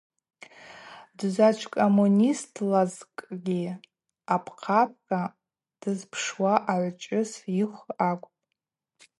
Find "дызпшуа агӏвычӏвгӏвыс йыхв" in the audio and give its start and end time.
5.81-7.83